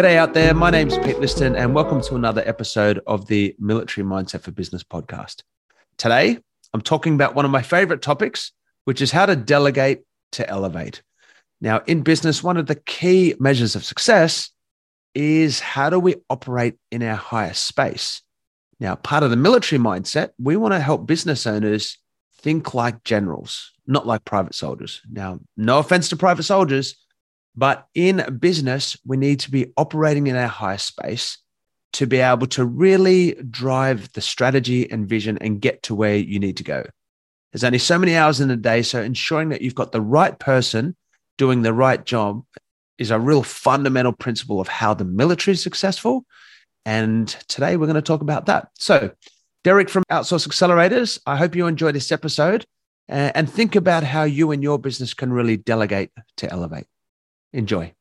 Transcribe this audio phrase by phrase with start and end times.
[0.00, 0.54] G'day out there.
[0.54, 4.82] My name's Pete Liston, and welcome to another episode of the Military Mindset for Business
[4.82, 5.42] podcast.
[5.98, 6.38] Today,
[6.72, 8.52] I'm talking about one of my favorite topics,
[8.86, 10.00] which is how to delegate
[10.32, 11.02] to elevate.
[11.60, 14.48] Now, in business, one of the key measures of success
[15.14, 18.22] is how do we operate in our highest space?
[18.78, 21.98] Now, part of the military mindset, we want to help business owners
[22.38, 25.02] think like generals, not like private soldiers.
[25.12, 26.96] Now, no offense to private soldiers,
[27.60, 31.36] but in business, we need to be operating in our highest space
[31.92, 36.38] to be able to really drive the strategy and vision and get to where you
[36.38, 36.86] need to go.
[37.52, 38.80] There's only so many hours in a day.
[38.80, 40.96] So ensuring that you've got the right person
[41.36, 42.44] doing the right job
[42.96, 46.24] is a real fundamental principle of how the military is successful.
[46.86, 48.68] And today we're going to talk about that.
[48.78, 49.10] So,
[49.64, 52.64] Derek from Outsource Accelerators, I hope you enjoy this episode
[53.06, 56.86] and think about how you and your business can really delegate to elevate.
[57.52, 57.92] Enjoy.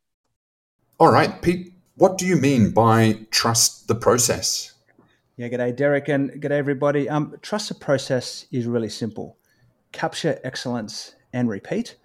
[0.99, 4.73] All right, Pete, what do you mean by trust the process?
[5.37, 7.09] Yeah, g'day, Derek, and g'day, everybody.
[7.09, 9.37] Um, trust the process is really simple
[9.91, 11.95] capture excellence and repeat.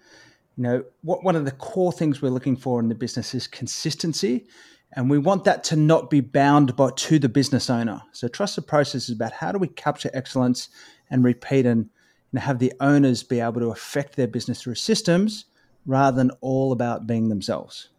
[0.57, 3.45] You know, what, one of the core things we're looking for in the business is
[3.45, 4.47] consistency,
[4.93, 8.01] and we want that to not be bound by, to the business owner.
[8.11, 10.69] So, trust the process is about how do we capture excellence
[11.11, 11.89] and repeat and you
[12.33, 15.45] know, have the owners be able to affect their business through systems
[15.85, 17.89] rather than all about being themselves.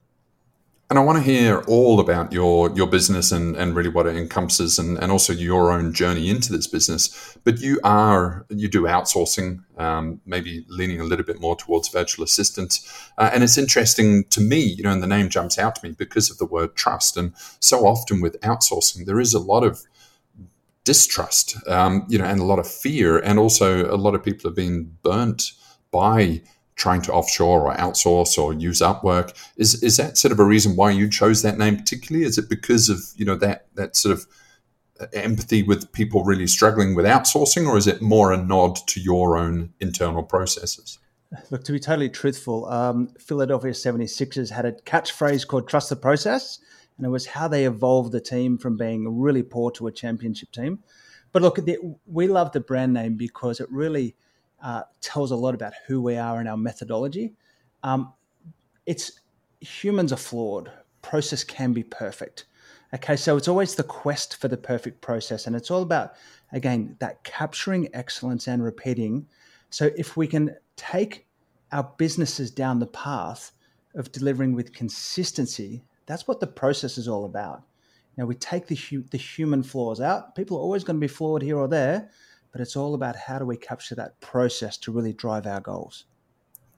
[0.88, 4.14] And I want to hear all about your your business and, and really what it
[4.14, 7.36] encompasses and, and also your own journey into this business.
[7.42, 12.24] But you are you do outsourcing, um, maybe leaning a little bit more towards virtual
[12.24, 13.10] assistants.
[13.18, 15.92] Uh, and it's interesting to me, you know, and the name jumps out to me
[15.92, 17.16] because of the word trust.
[17.16, 19.82] And so often with outsourcing, there is a lot of
[20.84, 24.48] distrust, um, you know, and a lot of fear, and also a lot of people
[24.48, 25.50] have been burnt
[25.90, 26.42] by
[26.76, 29.36] trying to offshore or outsource or use Upwork.
[29.56, 32.26] Is is that sort of a reason why you chose that name particularly?
[32.26, 34.26] Is it because of you know that that sort of
[35.00, 39.00] uh, empathy with people really struggling with outsourcing, or is it more a nod to
[39.00, 40.98] your own internal processes?
[41.50, 46.58] Look, to be totally truthful, um, Philadelphia 76ers had a catchphrase called "Trust the Process,"
[46.98, 50.52] and it was how they evolved the team from being really poor to a championship
[50.52, 50.80] team.
[51.32, 54.14] But look, the, we love the brand name because it really
[54.66, 57.32] uh, tells a lot about who we are and our methodology.
[57.84, 58.12] Um,
[58.84, 59.20] it's
[59.60, 60.72] humans are flawed.
[61.02, 62.46] Process can be perfect.
[62.92, 66.14] Okay, so it's always the quest for the perfect process, and it's all about
[66.52, 69.28] again that capturing excellence and repeating.
[69.70, 71.28] So if we can take
[71.70, 73.52] our businesses down the path
[73.94, 77.62] of delivering with consistency, that's what the process is all about.
[78.16, 80.34] Now we take the hu- the human flaws out.
[80.34, 82.10] People are always going to be flawed here or there,
[82.56, 86.06] but it's all about how do we capture that process to really drive our goals.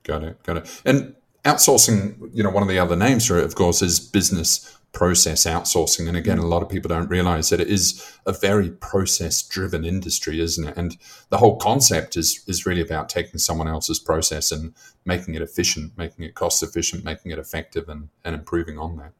[0.02, 0.82] Got it, got it.
[0.84, 4.76] And outsourcing, you know, one of the other names for it, of course, is business
[4.90, 6.08] process outsourcing.
[6.08, 9.84] And again, a lot of people don't realize that it is a very process driven
[9.84, 10.76] industry, isn't it?
[10.76, 10.96] And
[11.28, 14.74] the whole concept is is really about taking someone else's process and
[15.04, 19.12] making it efficient, making it cost efficient, making it effective and, and improving on that.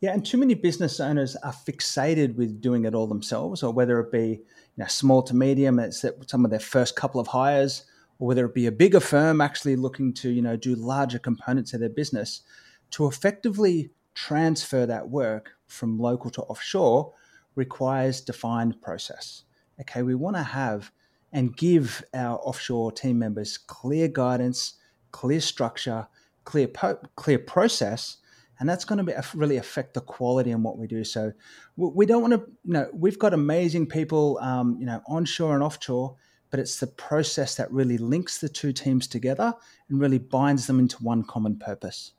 [0.00, 4.00] Yeah, and too many business owners are fixated with doing it all themselves, or whether
[4.00, 4.40] it be
[4.80, 7.84] know, small to medium, it's some of their first couple of hires,
[8.18, 11.72] or whether it be a bigger firm actually looking to you know do larger components
[11.72, 12.42] of their business,
[12.90, 17.12] to effectively transfer that work from local to offshore
[17.54, 19.44] requires defined process.
[19.80, 20.90] Okay, we want to have
[21.32, 24.74] and give our offshore team members clear guidance,
[25.12, 26.08] clear structure,
[26.44, 28.16] clear po- clear process
[28.60, 31.02] and that's going to be, really affect the quality in what we do.
[31.02, 31.32] So
[31.76, 35.64] we don't want to, you know, we've got amazing people, um, you know, onshore and
[35.64, 36.14] offshore,
[36.50, 39.54] but it's the process that really links the two teams together
[39.88, 42.12] and really binds them into one common purpose.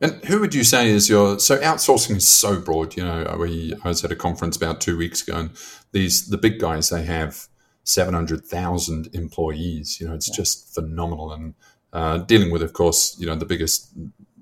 [0.00, 2.96] And who would you say is your so outsourcing is so broad?
[2.96, 5.50] You know, we I was at a conference about two weeks ago, and
[5.92, 7.46] these the big guys they have
[7.84, 10.00] seven hundred thousand employees.
[10.00, 10.34] You know, it's yeah.
[10.34, 11.54] just phenomenal, and
[11.92, 13.92] uh, dealing with, of course, you know, the biggest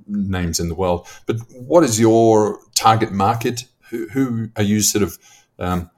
[0.07, 1.07] names in the world.
[1.27, 3.65] But what is your target market?
[3.91, 5.19] Who, who are you sort of
[5.59, 5.91] um,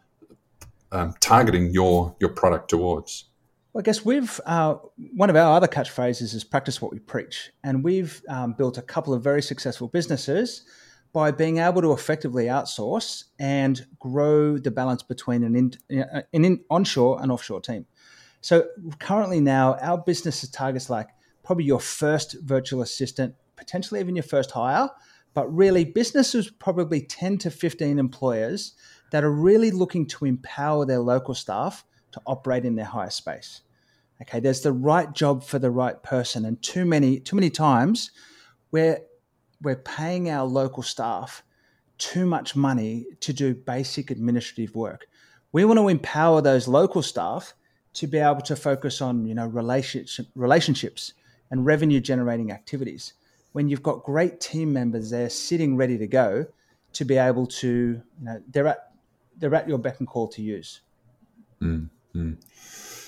[0.92, 3.24] um, targeting your your product towards?
[3.72, 4.76] Well, I guess we've uh,
[5.16, 8.82] one of our other catchphrases is practice what we preach, and we've um, built a
[8.82, 10.64] couple of very successful businesses
[11.12, 16.44] by being able to effectively outsource and grow the balance between an, in, uh, an
[16.44, 17.86] in onshore and offshore team.
[18.40, 18.66] So
[18.98, 21.08] currently now our business targets like
[21.44, 24.90] probably your first virtual assistant potentially even your first hire,
[25.32, 28.74] but really businesses probably 10 to 15 employers
[29.10, 33.62] that are really looking to empower their local staff to operate in their higher space.
[34.22, 38.12] Okay, there's the right job for the right person, and too many too many times
[38.70, 39.00] we're
[39.60, 41.42] we're paying our local staff
[41.98, 45.06] too much money to do basic administrative work.
[45.52, 47.54] We want to empower those local staff
[47.94, 51.12] to be able to focus on you know relationship, relationships
[51.50, 53.14] and revenue generating activities.
[53.54, 56.46] When you've got great team members there sitting ready to go,
[56.94, 58.92] to be able to you know they're at
[59.38, 60.80] they're at your beck and call to use.
[61.60, 62.32] Mm-hmm.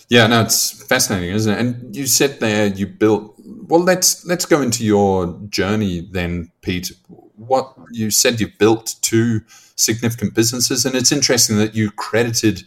[0.09, 1.59] Yeah, no, it's fascinating, isn't it?
[1.59, 3.35] And you said there you built.
[3.45, 6.93] Well, let's let's go into your journey then, Pete.
[7.37, 9.41] What you said you built two
[9.75, 12.63] significant businesses, and it's interesting that you credited.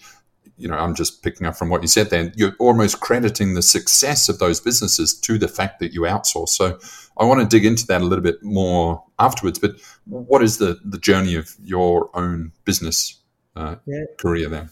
[0.57, 2.09] You know, I'm just picking up from what you said.
[2.09, 6.49] Then you're almost crediting the success of those businesses to the fact that you outsource.
[6.49, 6.77] So,
[7.19, 9.59] I want to dig into that a little bit more afterwards.
[9.59, 9.75] But
[10.05, 13.19] what is the the journey of your own business
[13.55, 14.05] uh, yeah.
[14.17, 14.69] career there?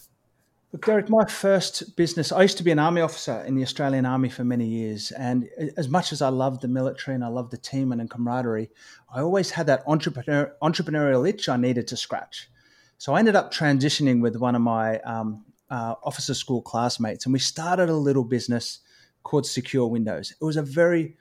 [0.73, 4.05] Look, Derek, my first business, I used to be an army officer in the Australian
[4.05, 5.11] Army for many years.
[5.11, 5.47] And
[5.77, 8.69] as much as I loved the military and I loved the team and the camaraderie,
[9.13, 12.49] I always had that entrepreneur, entrepreneurial itch I needed to scratch.
[12.97, 17.33] So I ended up transitioning with one of my um, uh, officer school classmates, and
[17.33, 18.79] we started a little business
[19.23, 20.31] called Secure Windows.
[20.31, 21.15] It was a very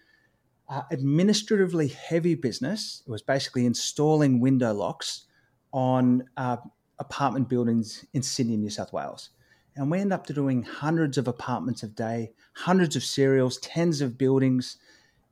[0.69, 3.03] uh, administratively heavy business.
[3.07, 5.27] It was basically installing window locks
[5.73, 6.57] on uh,
[6.99, 9.31] apartment buildings in Sydney, New South Wales.
[9.77, 14.17] And we end up doing hundreds of apartments a day, hundreds of serials, tens of
[14.17, 14.79] buildings.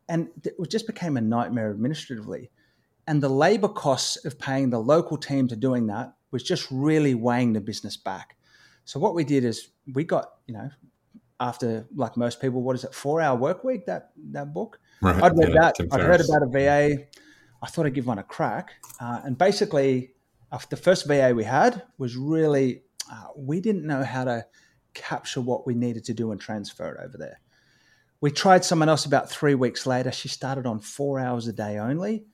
[0.09, 2.51] And it just became a nightmare administratively.
[3.07, 7.15] And the labor costs of paying the local team to doing that was just really
[7.15, 8.37] weighing the business back.
[8.85, 10.71] So what we did is we got, you know,
[11.41, 14.79] after like most people, what is it, four hour work week, that that book?
[15.01, 15.23] Right.
[15.23, 15.77] I'd read yeah, that.
[15.93, 17.05] I'd heard about a VA.
[17.63, 18.75] I thought I'd give one a crack.
[19.01, 20.13] Uh, and basically,
[20.53, 24.47] uh, the first VA we had was really uh, we didn't know how to
[24.95, 27.41] capture what we needed to do and transfer it over there.
[28.21, 30.11] We tried someone else about three weeks later.
[30.11, 32.25] She started on four hours a day only.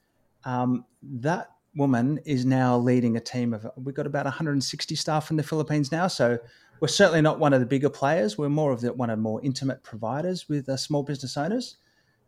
[0.44, 5.37] Um, that woman is now leading a team of, we've got about 160 staff in
[5.37, 6.06] the Philippines now.
[6.06, 6.38] So
[6.81, 8.38] we're certainly not one of the bigger players.
[8.38, 11.77] We're more of the, one of the more intimate providers with uh, small business owners.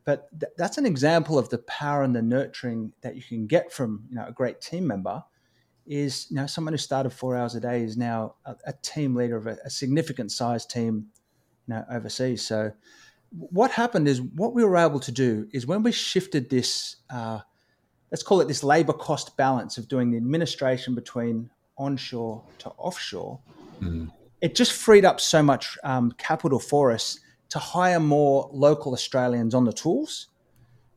[0.05, 3.73] But th- that's an example of the power and the nurturing that you can get
[3.73, 5.25] from you know, a great team member
[5.87, 9.17] is you know someone who started four hours a day is now a, a team
[9.17, 11.07] leader of a, a, significant size team
[11.67, 12.71] you know overseas so
[13.31, 17.41] what happened is what we were able to do is when we shifted this uh,
[18.13, 23.41] let's call it this labor cost balance of doing the administration between onshore to offshore
[23.81, 24.09] mm.
[24.43, 27.19] It just freed up so much um, capital for us
[27.49, 30.29] to hire more local australians on the tools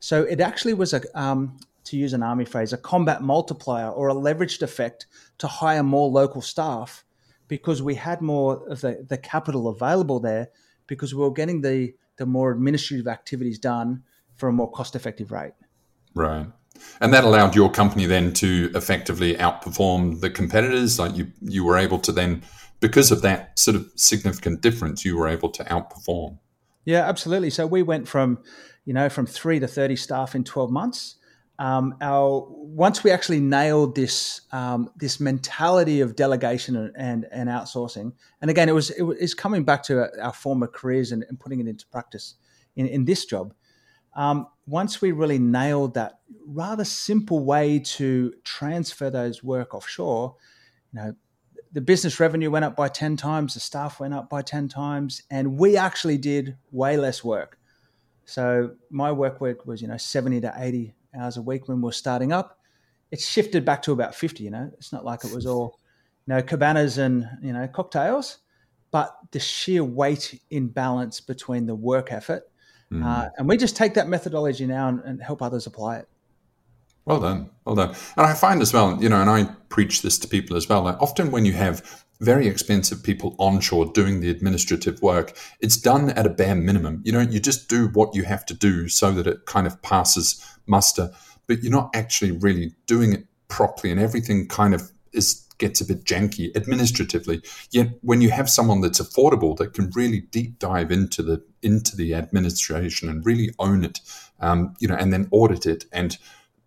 [0.00, 4.08] so it actually was a, um, to use an army phrase, a combat multiplier or
[4.08, 5.06] a leveraged effect
[5.38, 7.04] to hire more local staff
[7.48, 10.48] because we had more of the, the capital available there
[10.86, 14.02] because we were getting the, the more administrative activities done
[14.34, 15.54] for a more cost effective rate.
[16.14, 16.46] Right.
[17.00, 20.98] And that allowed your company then to effectively outperform the competitors.
[20.98, 22.42] Like you, you were able to then,
[22.80, 26.38] because of that sort of significant difference, you were able to outperform.
[26.84, 27.50] Yeah, absolutely.
[27.50, 28.38] So we went from,
[28.84, 31.16] you know, from three to 30 staff in 12 months
[31.58, 37.48] um, our once we actually nailed this um, this mentality of delegation and, and, and
[37.48, 38.12] outsourcing,
[38.42, 41.60] and again, it was it was coming back to our former careers and, and putting
[41.60, 42.34] it into practice
[42.76, 43.54] in, in this job.
[44.14, 50.36] Um, once we really nailed that rather simple way to transfer those work offshore,
[50.92, 51.14] you know,
[51.72, 55.22] the business revenue went up by ten times, the staff went up by ten times,
[55.30, 57.58] and we actually did way less work.
[58.24, 61.88] So my work week was you know seventy to eighty hours a week when we
[61.88, 62.58] are starting up.
[63.10, 64.70] It's shifted back to about 50, you know.
[64.74, 65.78] It's not like it was all,
[66.26, 68.38] you know, cabanas and, you know, cocktails,
[68.90, 72.42] but the sheer weight imbalance between the work effort.
[72.92, 73.04] Mm.
[73.04, 76.08] Uh, and we just take that methodology now and, and help others apply it.
[77.06, 77.94] Well done, well done.
[78.16, 80.82] And I find as well, you know, and I preach this to people as well.
[80.82, 86.10] Like often when you have very expensive people onshore doing the administrative work, it's done
[86.10, 87.02] at a bare minimum.
[87.04, 89.80] You know, you just do what you have to do so that it kind of
[89.82, 91.10] passes muster,
[91.46, 95.86] but you're not actually really doing it properly, and everything kind of is gets a
[95.86, 97.40] bit janky administratively.
[97.70, 101.96] Yet when you have someone that's affordable that can really deep dive into the into
[101.96, 104.00] the administration and really own it,
[104.40, 106.18] um, you know, and then audit it and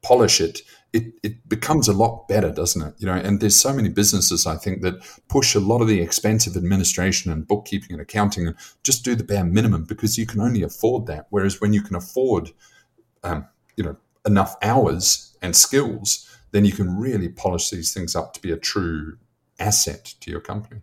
[0.10, 2.96] polish it, it, it becomes a lot better, doesn't it?
[2.98, 4.96] You know, and there's so many businesses I think that
[5.28, 9.24] push a lot of the expensive administration and bookkeeping and accounting and just do the
[9.24, 11.28] bare minimum because you can only afford that.
[11.30, 12.50] Whereas when you can afford
[13.24, 18.34] um, you know enough hours and skills, then you can really polish these things up
[18.34, 19.20] to be a true
[19.60, 20.82] asset to your company.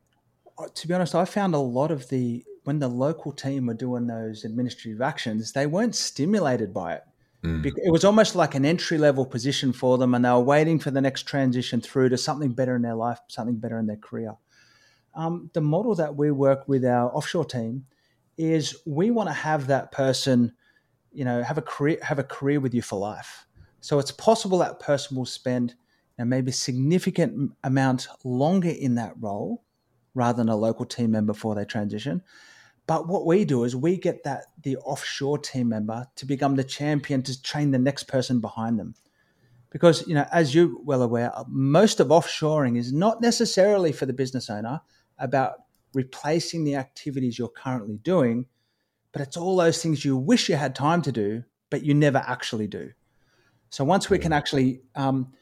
[0.56, 3.74] Uh, to be honest, I found a lot of the when the local team were
[3.74, 7.02] doing those administrative actions, they weren't stimulated by it.
[7.42, 7.64] Mm.
[7.64, 10.90] It was almost like an entry level position for them, and they were waiting for
[10.90, 14.34] the next transition through to something better in their life, something better in their career.
[15.14, 17.86] Um, the model that we work with our offshore team
[18.36, 20.52] is we want to have that person,
[21.12, 23.46] you know, have a career have a career with you for life.
[23.80, 25.74] So it's possible that person will spend
[26.18, 29.64] you know, maybe a significant amount longer in that role
[30.14, 32.22] rather than a local team member before they transition.
[32.86, 36.64] But what we do is we get that the offshore team member to become the
[36.64, 38.94] champion to train the next person behind them.
[39.70, 44.12] Because, you know, as you're well aware, most of offshoring is not necessarily for the
[44.12, 44.80] business owner
[45.18, 45.64] about
[45.94, 48.46] replacing the activities you're currently doing,
[49.12, 52.22] but it's all those things you wish you had time to do, but you never
[52.26, 52.92] actually do.
[53.70, 55.32] So once we can actually, um,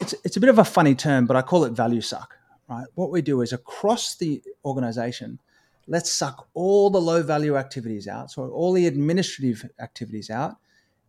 [0.00, 2.34] it's, it's a bit of a funny term, but I call it value suck,
[2.68, 2.86] right?
[2.94, 5.40] What we do is across the organization,
[5.86, 10.56] let's suck all the low value activities out, so all the administrative activities out,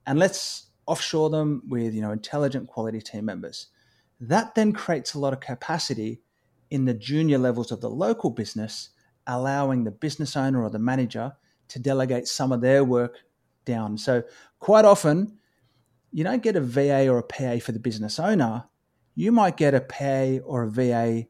[0.05, 3.67] and let's offshore them with you know intelligent quality team members.
[4.19, 6.21] That then creates a lot of capacity
[6.69, 8.89] in the junior levels of the local business,
[9.25, 11.33] allowing the business owner or the manager
[11.69, 13.17] to delegate some of their work
[13.65, 13.97] down.
[13.97, 14.23] So
[14.59, 15.37] quite often,
[16.11, 18.65] you don't get a VA or a PA for the business owner.
[19.15, 21.27] You might get a PA or a VA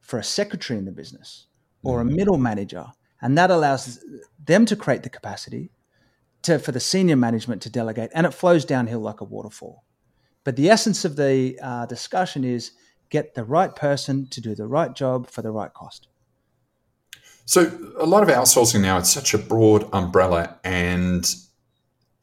[0.00, 1.47] for a secretary in the business
[1.82, 2.14] or a mm.
[2.14, 2.86] middle manager.
[3.20, 4.04] And that allows
[4.44, 5.70] them to create the capacity
[6.42, 9.84] to, for the senior management to delegate, and it flows downhill like a waterfall.
[10.44, 12.72] But the essence of the uh, discussion is
[13.10, 16.08] get the right person to do the right job for the right cost.
[17.44, 21.24] So, a lot of outsourcing now, it's such a broad umbrella, and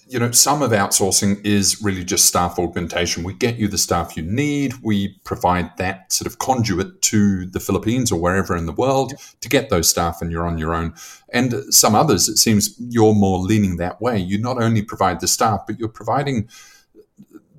[0.08, 3.24] you know, some of outsourcing is really just staff augmentation.
[3.24, 4.76] We get you the staff you need.
[4.84, 9.50] We provide that sort of conduit to the Philippines or wherever in the world to
[9.50, 10.94] get those staff, and you're on your own.
[11.34, 14.20] And some others, it seems you're more leaning that way.
[14.20, 16.50] You not only provide the staff, but you're providing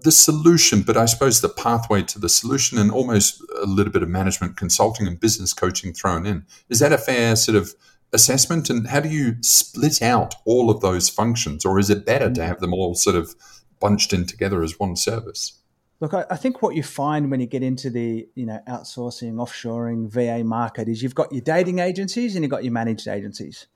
[0.03, 4.05] the solution, but I suppose the pathway to the solution and almost a little bit
[4.05, 6.47] of management consulting and business coaching thrown in.
[6.69, 7.75] Is that a fair sort of
[8.13, 8.71] assessment?
[8.71, 11.65] And how do you split out all of those functions?
[11.65, 13.35] Or is it better to have them all sort of
[13.81, 15.61] bunched in together as one service?
[16.01, 19.35] Look, I, I think what you find when you get into the you know outsourcing,
[19.35, 23.67] offshoring, VA market is you've got your dating agencies and you've got your managed agencies,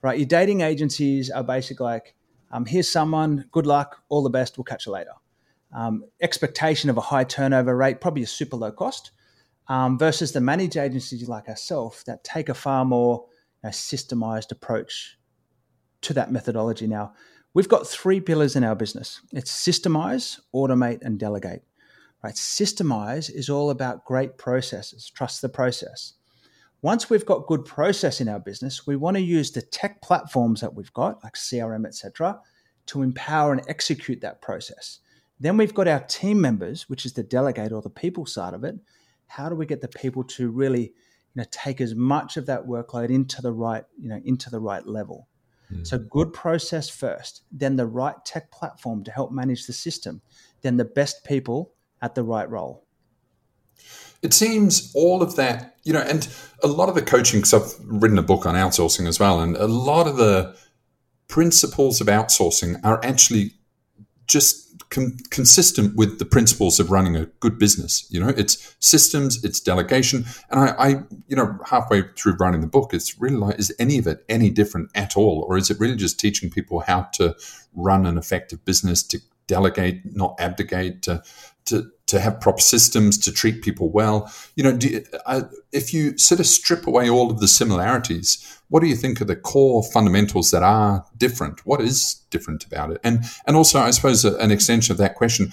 [0.00, 0.18] right?
[0.18, 2.14] Your dating agencies are basically like,
[2.50, 5.12] um, here's someone, good luck, all the best, we'll catch you later.
[5.74, 9.10] Um, expectation of a high turnover rate, probably a super low cost,
[9.68, 13.26] um, versus the managed agencies like ourselves that take a far more
[13.66, 15.18] a systemized approach
[16.02, 17.12] to that methodology now.
[17.54, 19.20] We've got three pillars in our business.
[19.32, 21.62] It's systemize, automate, and delegate.
[22.22, 22.34] Right?
[22.34, 26.14] Systemize is all about great processes, trust the process.
[26.82, 30.60] Once we've got good process in our business, we want to use the tech platforms
[30.60, 32.38] that we've got, like CRM, etc.,
[32.86, 35.00] to empower and execute that process.
[35.40, 38.64] Then we've got our team members, which is the delegate or the people side of
[38.64, 38.76] it.
[39.26, 40.92] How do we get the people to really
[41.36, 44.58] you know take as much of that workload into the right you know into the
[44.58, 45.28] right level
[45.70, 45.86] mm.
[45.86, 50.22] so good process first then the right tech platform to help manage the system
[50.62, 52.84] then the best people at the right role
[54.22, 56.28] it seems all of that you know and
[56.62, 59.56] a lot of the coaching because i've written a book on outsourcing as well and
[59.56, 60.56] a lot of the
[61.28, 63.52] principles of outsourcing are actually
[64.26, 68.06] just con- consistent with the principles of running a good business.
[68.10, 70.88] You know, it's systems, it's delegation, and I, I,
[71.28, 74.50] you know, halfway through writing the book, it's really like, is any of it any
[74.50, 77.34] different at all, or is it really just teaching people how to
[77.74, 81.22] run an effective business, to delegate, not abdicate, to
[81.66, 84.32] to to have proper systems to treat people well.
[84.54, 84.78] You know,
[85.26, 89.20] uh, if you sort of strip away all of the similarities, what do you think
[89.20, 91.66] are the core fundamentals that are different?
[91.66, 93.00] What is different about it?
[93.02, 95.52] And and also, I suppose an extension of that question: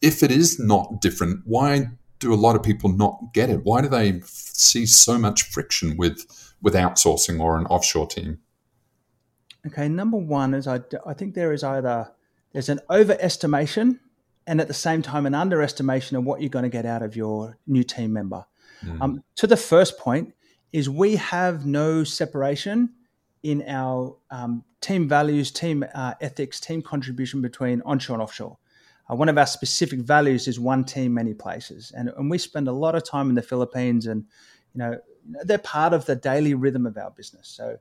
[0.00, 3.64] if it is not different, why do a lot of people not get it?
[3.64, 6.26] Why do they see so much friction with
[6.62, 8.38] with outsourcing or an offshore team?
[9.66, 12.10] Okay, number one is I, I think there is either
[12.52, 13.98] there's an overestimation
[14.46, 17.16] and at the same time an underestimation of what you're going to get out of
[17.16, 18.44] your new team member.
[18.84, 19.00] Mm.
[19.00, 20.34] Um, to the first point
[20.72, 22.90] is we have no separation
[23.42, 28.58] in our um, team values, team uh, ethics, team contribution between onshore and offshore.
[29.10, 32.68] Uh, one of our specific values is one team, many places, and, and we spend
[32.68, 34.24] a lot of time in the Philippines, and
[34.74, 34.98] you know
[35.44, 37.48] they're part of the daily rhythm of our business.
[37.48, 37.78] So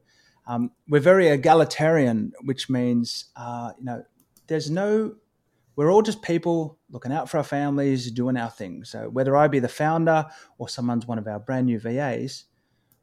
[0.47, 4.03] um, we're very egalitarian, which means uh, you know
[4.51, 5.15] there's no
[5.77, 8.83] we're all just people looking out for our families, doing our thing.
[8.83, 10.25] So whether I be the founder
[10.57, 12.43] or someone's one of our brand new VAs,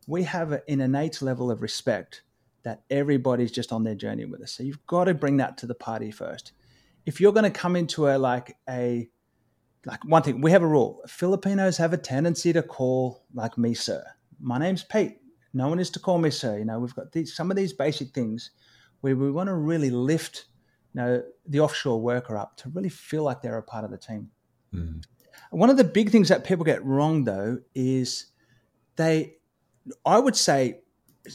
[0.06, 2.22] we have an innate level of respect
[2.64, 4.52] that everybody's just on their journey with us.
[4.52, 6.52] So you've got to bring that to the party first.
[7.06, 9.08] if you're going to come into a like a
[9.86, 11.00] like one thing, we have a rule.
[11.06, 14.04] Filipinos have a tendency to call like me, sir.
[14.38, 15.16] My name's Pete.
[15.54, 16.58] No one is to call me sir.
[16.58, 18.50] You know, we've got these some of these basic things
[19.00, 20.46] where we want to really lift,
[20.94, 23.98] you know, the offshore worker up to really feel like they're a part of the
[23.98, 24.30] team.
[24.74, 25.04] Mm.
[25.50, 28.26] One of the big things that people get wrong though is
[28.96, 29.36] they,
[30.04, 30.80] I would say,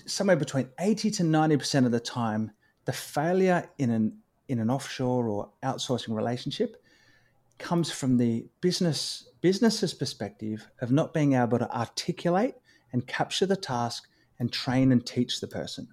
[0.05, 2.51] somewhere between eighty to ninety percent of the time,
[2.85, 4.17] the failure in an
[4.47, 6.83] in an offshore or outsourcing relationship
[7.57, 12.55] comes from the business business's perspective of not being able to articulate
[12.91, 14.07] and capture the task
[14.39, 15.87] and train and teach the person.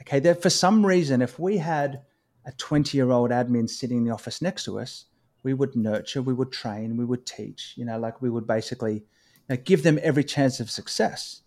[0.00, 2.02] Okay, that for some reason, if we had
[2.44, 5.06] a 20 year old admin sitting in the office next to us,
[5.42, 8.94] we would nurture, we would train, we would teach, you know, like we would basically
[8.94, 9.02] you
[9.48, 11.42] know, give them every chance of success.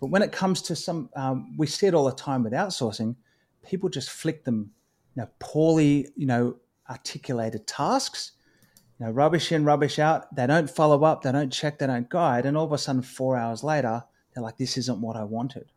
[0.00, 3.16] But when it comes to some, um, we see it all the time with outsourcing,
[3.64, 4.72] people just flick them,
[5.14, 6.56] you know, poorly, you know,
[6.88, 8.32] articulated tasks
[9.02, 10.34] know, rubbish in, rubbish out.
[10.34, 13.02] They don't follow up, they don't check, they don't guide, and all of a sudden,
[13.02, 15.70] four hours later, they're like, "This isn't what I wanted."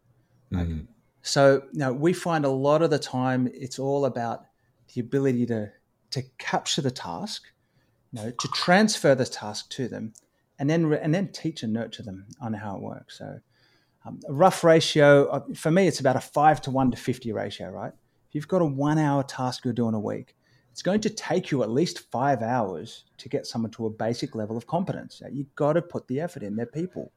[0.54, 0.82] Mm-hmm.
[1.24, 4.46] so, you know, we find a lot of the time it's all about
[4.94, 5.72] the ability to
[6.12, 7.44] to capture the task,
[8.12, 10.14] you know, to transfer the task to them,
[10.60, 13.18] and then and then teach and nurture them on how it works.
[13.18, 13.40] So,
[14.06, 17.70] um, a rough ratio for me, it's about a five to one to fifty ratio,
[17.70, 17.94] right?
[18.30, 20.36] If you've got a one hour task you're doing a week,
[20.72, 24.36] it's going to take you at least five hours to get someone to a basic
[24.36, 25.22] level of competence.
[25.32, 26.56] You've got to put the effort in.
[26.56, 27.14] They're people.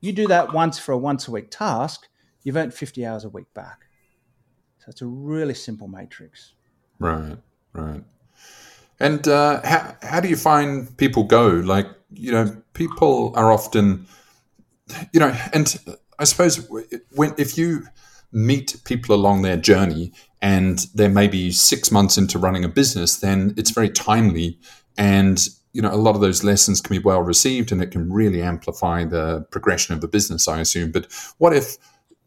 [0.00, 2.08] You do that once for a once a week task,
[2.42, 3.86] you've earned 50 hours a week back.
[4.78, 6.54] So it's a really simple matrix.
[7.00, 7.36] Right,
[7.72, 8.04] right.
[9.00, 11.48] And uh, how, how do you find people go?
[11.48, 14.06] Like, you know, people are often,
[15.12, 15.74] you know, and
[16.18, 16.68] I suppose
[17.16, 17.84] when if you
[18.30, 23.54] meet people along their journey and they're maybe six months into running a business, then
[23.56, 24.58] it's very timely.
[24.98, 28.12] And, you know, a lot of those lessons can be well received and it can
[28.12, 30.90] really amplify the progression of the business, I assume.
[30.90, 31.06] But
[31.38, 31.78] what if,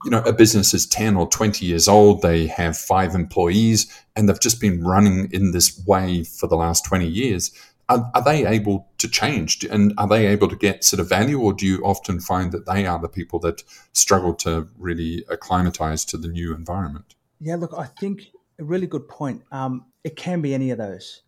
[0.03, 4.27] you know, a business is 10 or 20 years old, they have five employees, and
[4.27, 7.51] they've just been running in this way for the last 20 years?
[7.89, 11.37] Are, are, they able to change and are they able to get sort of value
[11.37, 13.61] or do you often find that they are the people that
[13.91, 19.09] struggle to really acclimatize to the new environment yeah, look, I think a really good
[19.09, 19.43] point.
[19.51, 21.23] Um, it can be any of those.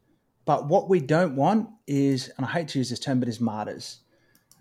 [0.45, 3.41] But what we don't want is, and I hate to use this term, but is
[3.41, 3.99] martyrs.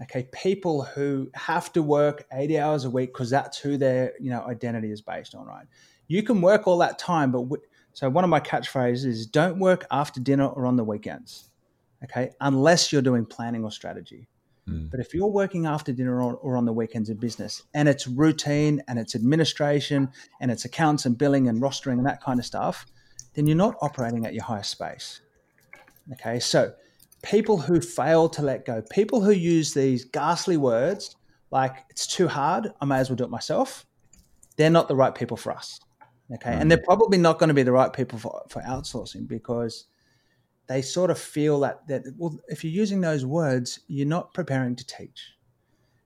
[0.03, 4.31] Okay, people who have to work 80 hours a week because that's who their you
[4.31, 5.67] know identity is based on, right?
[6.09, 9.59] You can work all that time, but w- so one of my catchphrases is don't
[9.59, 11.51] work after dinner or on the weekends.
[12.03, 14.29] Okay, unless you're doing planning or strategy.
[14.69, 14.91] Mm.
[14.91, 18.07] But if you're working after dinner or, or, on the weekends in business and it's
[18.07, 22.47] routine and it's administration and it's accounts and billing and rostering and that kind of
[22.47, 22.87] stuff,
[23.35, 25.21] then you're not operating at your highest space.
[26.13, 26.73] Okay, so
[27.25, 31.17] people who fail to let go, people who use these ghastly words
[31.51, 33.87] like it's too hard, I may as well do it myself,
[34.57, 35.81] they're not the right people for us.
[36.33, 36.61] Okay, mm.
[36.61, 39.87] and they're probably not going to be the right people for, for outsourcing because
[40.67, 44.75] they sort of feel that that well, if you're using those words, you're not preparing
[44.77, 45.35] to teach.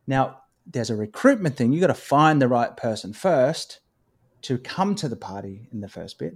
[0.06, 1.72] Now, there's a recruitment thing.
[1.72, 3.80] You've got to find the right person first
[4.42, 6.34] to come to the party in the first bit.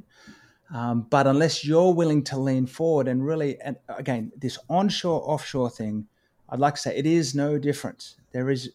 [0.73, 5.69] Um, but unless you're willing to lean forward and really, and again, this onshore offshore
[5.69, 6.07] thing,
[6.49, 8.17] I'd like to say it is no different.
[8.33, 8.73] There is,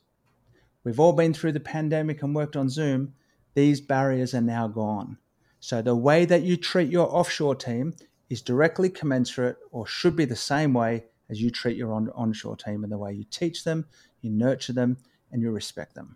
[0.83, 3.13] we've all been through the pandemic and worked on Zoom.
[3.55, 5.17] These barriers are now gone.
[5.59, 7.95] So the way that you treat your offshore team
[8.29, 12.57] is directly commensurate or should be the same way as you treat your on- onshore
[12.57, 13.85] team in the way you teach them,
[14.21, 14.97] you nurture them,
[15.31, 16.15] and you respect them.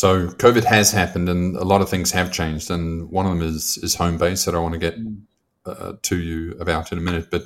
[0.00, 3.46] So COVID has happened, and a lot of things have changed, and one of them
[3.46, 5.20] is is home base that I want to get mm.
[5.66, 7.30] uh, to you about in a minute.
[7.30, 7.42] But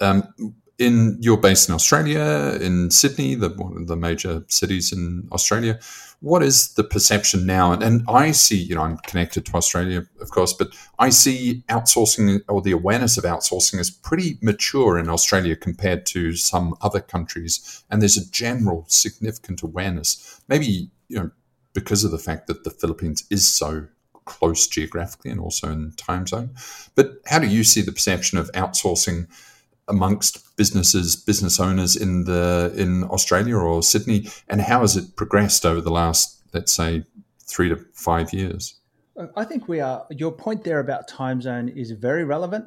[0.00, 0.24] um,
[0.78, 5.78] in your base in Australia, in Sydney, the one of the major cities in Australia
[6.20, 7.72] what is the perception now?
[7.72, 10.68] And, and I see, you know, I'm connected to Australia, of course, but
[10.98, 16.34] I see outsourcing or the awareness of outsourcing is pretty mature in Australia compared to
[16.34, 17.84] some other countries.
[17.90, 21.30] And there's a general significant awareness, maybe, you know,
[21.76, 23.86] because of the fact that the Philippines is so
[24.24, 26.50] close geographically and also in time zone.
[26.94, 29.28] But how do you see the perception of outsourcing
[29.86, 35.66] amongst businesses, business owners in the in Australia or Sydney, and how has it progressed
[35.66, 37.04] over the last, let's say,
[37.40, 38.74] three to five years?
[39.36, 40.06] I think we are.
[40.10, 42.64] Your point there about time zone is very relevant.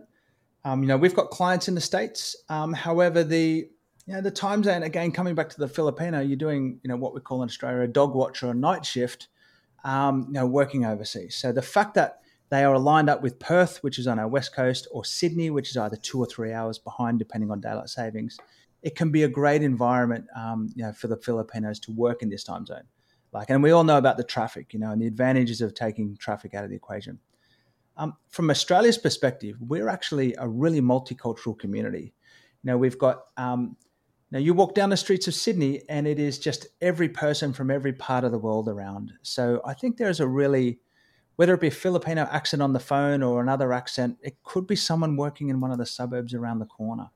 [0.63, 2.35] Um, you know, we've got clients in the states.
[2.47, 3.69] Um, however, the
[4.09, 7.13] know the time zone again coming back to the Filipino, you're doing you know what
[7.13, 9.27] we call in Australia a dog watch or a night shift.
[9.83, 11.37] Um, you know, working overseas.
[11.37, 12.19] So the fact that
[12.49, 15.69] They are aligned up with Perth, which is on our west coast, or Sydney, which
[15.69, 18.37] is either two or three hours behind, depending on daylight savings.
[18.81, 22.29] It can be a great environment, um, you know, for the Filipinos to work in
[22.29, 22.83] this time zone.
[23.31, 26.17] Like, and we all know about the traffic, you know, and the advantages of taking
[26.17, 27.19] traffic out of the equation.
[27.97, 32.13] Um, from Australia's perspective, we're actually a really multicultural community.
[32.63, 33.75] You know, we've got um,
[34.31, 37.71] now you walk down the streets of Sydney, and it is just every person from
[37.71, 39.13] every part of the world around.
[39.21, 40.79] So I think there's a really
[41.39, 44.75] whether it be a Filipino accent on the phone or another accent, it could be
[44.75, 47.09] someone working in one of the suburbs around the corner.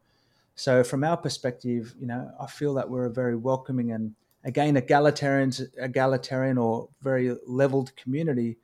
[0.55, 4.77] So from our perspective, you know, I feel that we're a very welcoming and again
[4.77, 8.59] egalitarian, egalitarian or very leveled community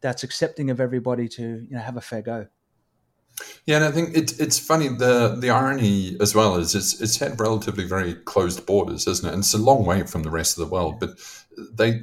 [0.00, 2.48] that's accepting of everybody to you know have a fair go.
[3.66, 7.18] Yeah, and I think it's it's funny the the irony as well is it's it's
[7.18, 9.32] had relatively very closed borders, isn't it?
[9.32, 11.10] And it's a long way from the rest of the world, but
[11.72, 12.02] they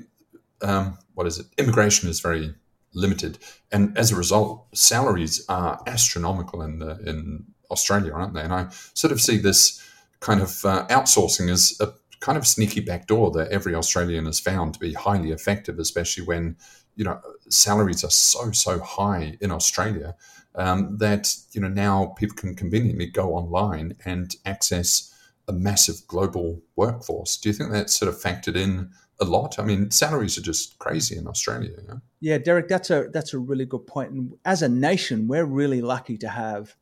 [0.62, 1.48] um, what is it?
[1.58, 2.54] Immigration is very
[2.94, 3.38] limited,
[3.72, 8.41] and as a result, salaries are astronomical in the in Australia, aren't they?
[8.41, 9.82] And I sort of see this
[10.20, 14.74] kind of uh, outsourcing as a kind of sneaky backdoor that every Australian has found
[14.74, 16.56] to be highly effective, especially when
[16.95, 20.15] you know salaries are so so high in Australia
[20.56, 25.08] um, that you know now people can conveniently go online and access
[25.47, 27.38] a massive global workforce.
[27.38, 29.60] Do you think that's sort of factored in a lot.
[29.60, 31.69] I mean, salaries are just crazy in Australia.
[31.77, 32.01] You know?
[32.19, 34.12] Yeah, Derek, that's a that's a really good point.
[34.12, 36.75] And as a nation, we're really lucky to have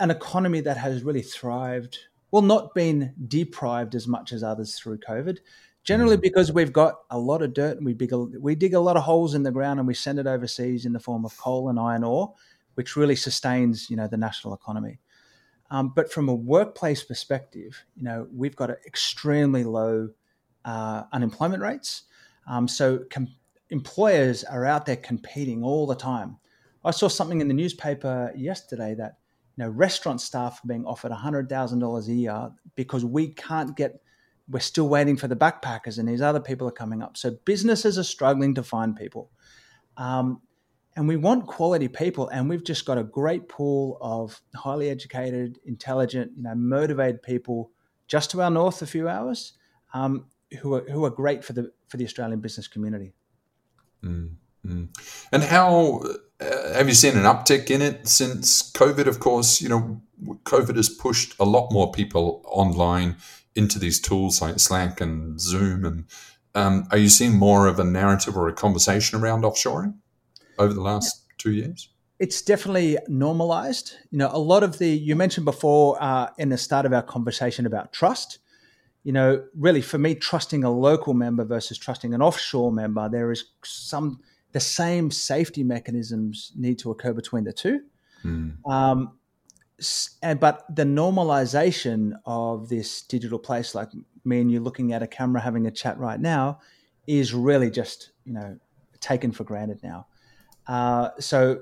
[0.00, 1.98] an economy that has really thrived.
[2.30, 5.38] Well, not been deprived as much as others through COVID.
[5.86, 6.22] Generally, mm.
[6.22, 8.96] because we've got a lot of dirt and we dig a, we dig a lot
[8.96, 11.70] of holes in the ground and we send it overseas in the form of coal
[11.70, 12.34] and iron ore,
[12.74, 14.98] which really sustains you know the national economy.
[15.70, 20.10] Um, but from a workplace perspective, you know we've got extremely low
[20.64, 22.02] uh, unemployment rates.
[22.48, 23.34] Um, so com-
[23.70, 26.36] employers are out there competing all the time.
[26.84, 29.18] I saw something in the newspaper yesterday that
[29.56, 33.76] you know restaurant staff are being offered hundred thousand dollars a year because we can't
[33.76, 34.00] get.
[34.48, 37.16] We're still waiting for the backpackers, and these other people are coming up.
[37.16, 39.30] So businesses are struggling to find people,
[39.96, 40.40] um,
[40.94, 42.28] and we want quality people.
[42.28, 47.70] And we've just got a great pool of highly educated, intelligent, you know, motivated people
[48.06, 49.54] just to our north, a few hours.
[49.94, 50.26] Um,
[50.60, 53.12] who are who are great for the for the Australian business community.
[54.02, 54.84] Mm-hmm.
[55.32, 56.02] And how
[56.40, 59.06] uh, have you seen an uptick in it since COVID?
[59.06, 60.00] Of course, you know
[60.44, 63.16] COVID has pushed a lot more people online
[63.54, 65.84] into these tools like Slack and Zoom.
[65.84, 66.04] And
[66.54, 69.94] um, are you seeing more of a narrative or a conversation around offshoring
[70.58, 71.88] over the last two years?
[72.18, 73.94] It's definitely normalized.
[74.10, 77.02] You know, a lot of the you mentioned before uh, in the start of our
[77.02, 78.38] conversation about trust
[79.06, 83.30] you know, really for me, trusting a local member versus trusting an offshore member, there
[83.30, 84.18] is some
[84.56, 87.82] the same safety mechanisms need to occur between the two.
[88.24, 88.66] Mm.
[88.66, 89.18] Um,
[90.22, 93.90] and but the normalization of this digital place, like
[94.24, 96.60] me and you looking at a camera having a chat right now,
[97.06, 98.58] is really just you know
[99.00, 100.06] taken for granted now.
[100.66, 101.60] Uh, so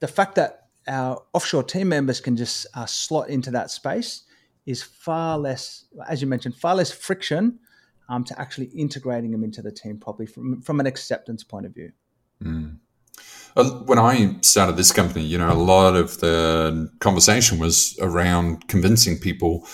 [0.00, 4.24] the fact that our offshore team members can just uh, slot into that space
[4.66, 7.60] is far less, as you mentioned, far less friction
[8.08, 11.72] um, to actually integrating them into the team properly from, from an acceptance point of
[11.72, 11.92] view.
[12.42, 12.78] Mm.
[13.86, 19.18] When I started this company, you know, a lot of the conversation was around convincing
[19.18, 19.66] people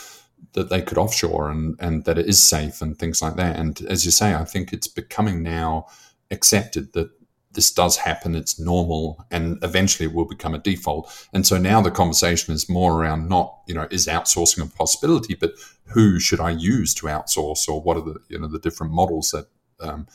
[0.54, 3.56] that they could offshore and, and that it is safe and things like that.
[3.56, 5.86] And as you say, I think it's becoming now
[6.30, 7.10] accepted that
[7.52, 11.28] this does happen, it's normal, and eventually it will become a default.
[11.32, 15.34] And so now the conversation is more around not, you know, is outsourcing a possibility,
[15.34, 15.52] but
[15.86, 19.30] who should I use to outsource, or what are the, you know, the different models
[19.30, 19.46] that
[19.80, 20.06] um,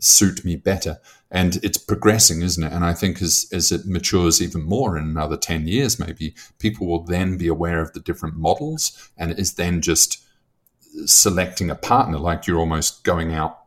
[0.00, 0.98] suit me better?
[1.30, 2.72] And it's progressing, isn't it?
[2.72, 6.88] And I think as as it matures even more in another ten years, maybe people
[6.88, 10.22] will then be aware of the different models, and is then just
[11.06, 13.58] selecting a partner, like you're almost going out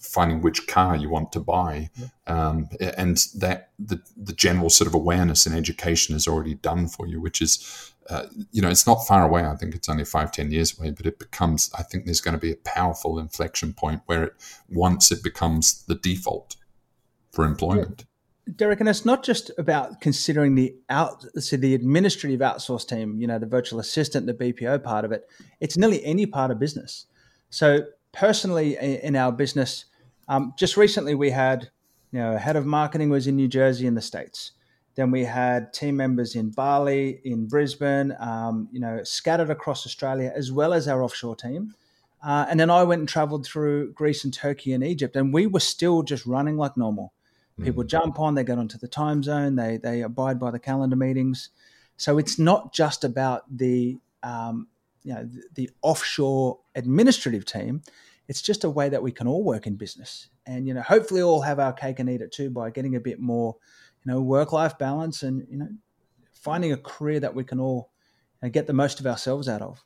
[0.00, 1.90] finding which car you want to buy,
[2.26, 7.06] um, and that the the general sort of awareness and education is already done for
[7.06, 7.92] you, which is.
[8.10, 9.44] Uh, you know, it's not far away.
[9.44, 11.70] I think it's only five, ten years away, but it becomes.
[11.78, 14.32] I think there's going to be a powerful inflection point where it
[14.68, 16.56] once it becomes the default
[17.30, 18.04] for employment.
[18.56, 23.26] Derek, and it's not just about considering the out, so the administrative outsource team, you
[23.26, 25.28] know, the virtual assistant, the BPO part of it.
[25.60, 27.06] It's nearly any part of business.
[27.50, 29.84] So personally in our business,
[30.28, 31.70] um, just recently we had,
[32.12, 34.52] you know, head of marketing was in New Jersey in the States.
[35.00, 40.30] Then we had team members in Bali, in Brisbane, um, you know, scattered across Australia,
[40.36, 41.74] as well as our offshore team.
[42.22, 45.46] Uh, and then I went and traveled through Greece and Turkey and Egypt, and we
[45.46, 47.14] were still just running like normal.
[47.62, 50.96] People jump on, they get onto the time zone, they they abide by the calendar
[50.96, 51.48] meetings.
[51.96, 54.68] So it's not just about the um,
[55.02, 57.80] you know the, the offshore administrative team.
[58.28, 61.22] It's just a way that we can all work in business, and you know hopefully
[61.22, 63.56] all have our cake and eat it too by getting a bit more
[64.04, 65.68] you know work life balance and you know
[66.32, 67.90] finding a career that we can all
[68.42, 69.84] you know, get the most of ourselves out of.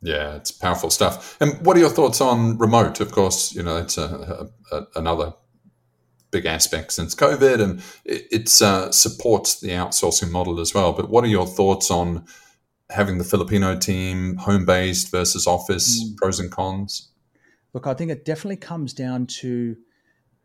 [0.00, 1.36] Yeah, it's powerful stuff.
[1.40, 3.00] And what are your thoughts on remote?
[3.00, 5.34] Of course, you know it's a, a, a, another
[6.32, 10.92] big aspect since COVID, and it it's, uh, supports the outsourcing model as well.
[10.92, 12.24] But what are your thoughts on
[12.90, 16.16] having the Filipino team home based versus office, mm.
[16.16, 17.10] pros and cons?
[17.72, 19.76] Look, I think it definitely comes down to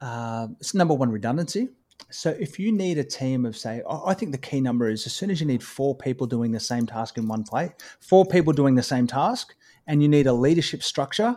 [0.01, 1.69] uh, it's number one redundancy.
[2.09, 5.13] So if you need a team of say, I think the key number is as
[5.13, 8.53] soon as you need four people doing the same task in one place, four people
[8.53, 9.55] doing the same task,
[9.87, 11.35] and you need a leadership structure,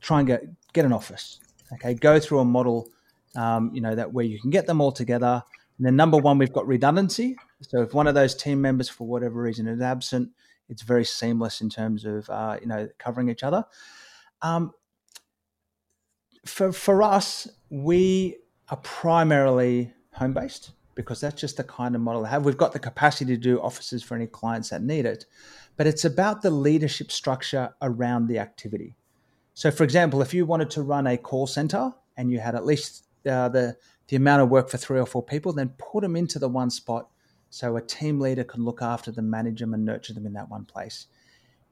[0.00, 0.42] try and get
[0.72, 1.40] get an office.
[1.72, 2.90] Okay, go through a model
[3.36, 5.42] um, you know, that where you can get them all together.
[5.78, 7.36] And then number one, we've got redundancy.
[7.62, 10.30] So if one of those team members, for whatever reason, is absent,
[10.68, 13.64] it's very seamless in terms of uh, you know covering each other.
[14.42, 14.72] Um,
[16.44, 18.36] for for us, we
[18.68, 22.44] are primarily home based because that's just the kind of model I have.
[22.44, 25.24] We've got the capacity to do offices for any clients that need it,
[25.76, 28.96] but it's about the leadership structure around the activity.
[29.54, 32.66] So, for example, if you wanted to run a call center and you had at
[32.66, 33.76] least uh, the
[34.08, 36.68] the amount of work for three or four people, then put them into the one
[36.68, 37.08] spot
[37.50, 40.48] so a team leader can look after them, manage them, and nurture them in that
[40.48, 41.06] one place.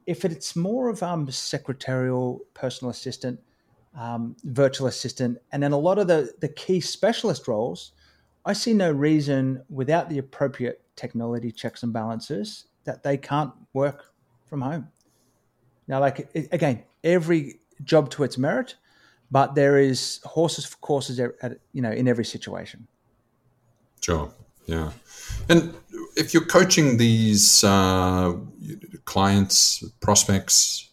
[0.07, 3.41] If it's more of um, secretarial, personal assistant,
[3.97, 7.93] um, virtual assistant, and then a lot of the, the key specialist roles,
[8.45, 14.13] I see no reason without the appropriate technology checks and balances that they can't work
[14.47, 14.89] from home.
[15.87, 18.77] Now, like again, every job to its merit,
[19.31, 22.87] but there is horses for courses at, you know in every situation.
[24.01, 24.33] Sure
[24.69, 24.91] yeah.
[25.49, 25.75] And
[26.15, 28.37] if you're coaching these uh,
[29.07, 30.91] clients prospects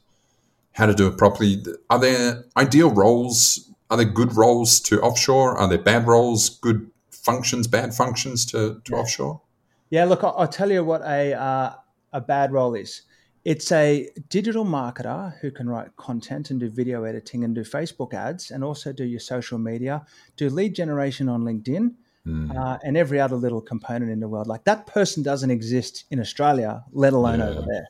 [0.72, 5.58] how to do it properly are there ideal roles are there good roles to offshore?
[5.58, 6.90] Are there bad roles good
[7.26, 8.98] functions bad functions to, to yeah.
[8.98, 9.42] offshore
[9.90, 11.74] yeah look I'll, I'll, tell you what a uh,
[12.14, 13.02] a bad role is
[13.46, 18.16] it's a digital marketer who can write content and do video editing and do Facebook
[18.16, 20.04] ads and also do your social media,
[20.36, 21.94] do lead generation on LinkedIn,
[22.26, 22.56] mm.
[22.58, 24.48] uh, and every other little component in the world.
[24.48, 27.50] Like that person doesn't exist in Australia, let alone yeah.
[27.50, 27.88] over there.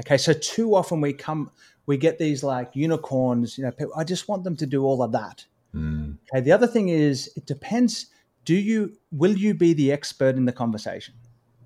[0.00, 1.50] Okay, so too often we come,
[1.84, 3.58] we get these like unicorns.
[3.58, 5.44] You know, people, I just want them to do all of that.
[5.74, 6.16] Mm.
[6.32, 8.06] Okay, the other thing is it depends.
[8.46, 11.14] Do you will you be the expert in the conversation?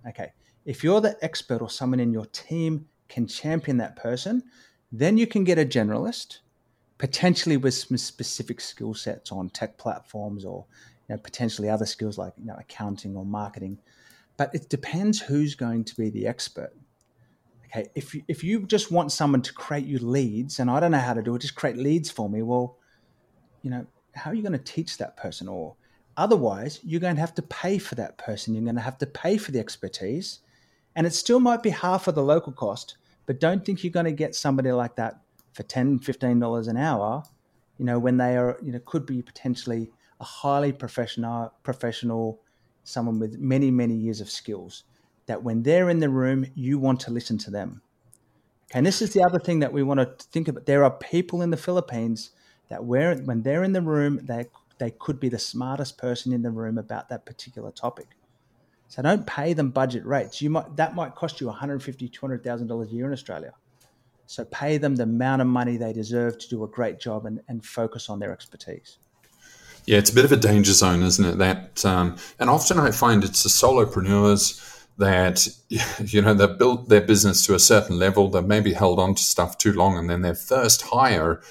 [0.09, 0.33] Okay,
[0.65, 4.43] if you're the expert or someone in your team can champion that person,
[4.91, 6.39] then you can get a generalist,
[6.97, 10.65] potentially with some specific skill sets on tech platforms or
[11.07, 13.79] you know, potentially other skills like you know, accounting or marketing.
[14.39, 16.73] But it depends who's going to be the expert.
[17.67, 20.93] Okay, if you, if you just want someone to create you leads, and I don't
[20.93, 22.41] know how to do it, just create leads for me.
[22.41, 22.79] Well,
[23.61, 25.47] you know, how are you going to teach that person?
[25.47, 25.77] Or
[26.21, 28.55] otherwise, you're going to have to pay for that person.
[28.55, 30.41] You're going to have to pay for the expertise,
[30.95, 34.07] and it still might be half of the local cost, but don't think you're going
[34.07, 35.21] to get somebody like that
[35.53, 37.25] for $10, $15 an hour,
[37.79, 42.41] you know, when they are, you know, could be potentially a highly professional, professional,
[42.85, 44.85] someone with many, many years of skills
[45.27, 47.81] that when they're in the room, you want to listen to them.
[48.71, 50.67] Okay, and this is the other thing that we want to think about.
[50.67, 52.31] There are people in the Philippines
[52.69, 54.47] that where, when they're in the room, they,
[54.81, 58.09] they could be the smartest person in the room about that particular topic.
[58.89, 60.43] So don't pay them budget rates.
[60.43, 63.53] You might that might cost you 150, 200,000 dollars a year in Australia.
[64.27, 67.41] So pay them the amount of money they deserve to do a great job and,
[67.47, 68.99] and focus on their expertise.
[69.87, 71.39] Yeah, it's a bit of a danger zone, isn't it?
[71.39, 75.47] That um, and often I find it's the solopreneurs that
[76.01, 79.23] you know they've built their business to a certain level, they've maybe held on to
[79.23, 81.43] stuff too long, and then their first hire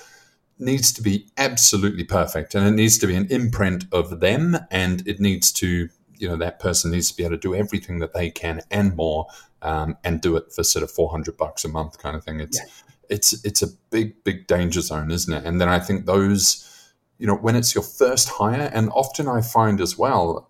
[0.60, 5.08] needs to be absolutely perfect, and it needs to be an imprint of them, and
[5.08, 8.14] it needs to you know that person needs to be able to do everything that
[8.14, 9.28] they can and more,
[9.62, 12.40] um, and do it for sort of four hundred bucks a month kind of thing.
[12.40, 12.66] It's yeah.
[13.10, 15.46] it's it's a big big danger zone, isn't it?
[15.46, 19.42] And then I think those, you know, when it's your first hire, and often I
[19.42, 20.50] find as well